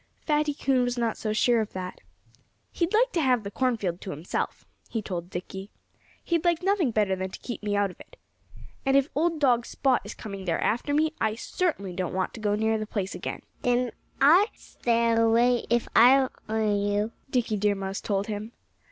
[0.25, 2.01] Fatty Coon was not so sure of that.
[2.71, 5.69] "He'd like to have the cornfield to himself," he told Dickie.
[6.23, 8.17] "He'd like nothing better than to keep me out of it.
[8.83, 12.39] And if old dog Spot is coming there after me, I certainly don't want to
[12.39, 17.75] go near the place again." "Then I'd stay away, if I were you," Dickie Deer
[17.75, 18.53] Mouse told him.